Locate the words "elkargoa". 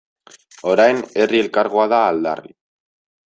1.43-1.85